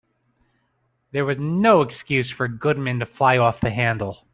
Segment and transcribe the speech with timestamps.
[1.11, 4.25] There was no excuse for Goodman to fly off the handle.